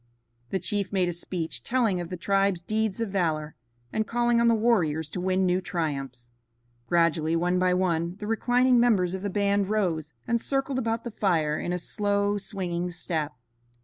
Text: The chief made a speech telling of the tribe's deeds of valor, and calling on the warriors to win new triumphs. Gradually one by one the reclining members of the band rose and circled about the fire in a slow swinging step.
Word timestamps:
The 0.49 0.57
chief 0.57 0.91
made 0.91 1.07
a 1.09 1.13
speech 1.13 1.61
telling 1.61 2.01
of 2.01 2.09
the 2.09 2.17
tribe's 2.17 2.59
deeds 2.59 3.01
of 3.01 3.09
valor, 3.09 3.55
and 3.93 4.07
calling 4.07 4.41
on 4.41 4.47
the 4.47 4.55
warriors 4.55 5.11
to 5.11 5.21
win 5.21 5.45
new 5.45 5.61
triumphs. 5.61 6.31
Gradually 6.87 7.35
one 7.35 7.59
by 7.59 7.75
one 7.75 8.15
the 8.15 8.25
reclining 8.25 8.79
members 8.79 9.13
of 9.13 9.21
the 9.21 9.29
band 9.29 9.69
rose 9.69 10.11
and 10.27 10.41
circled 10.41 10.79
about 10.79 11.03
the 11.03 11.11
fire 11.11 11.59
in 11.59 11.71
a 11.71 11.77
slow 11.77 12.39
swinging 12.39 12.89
step. 12.89 13.33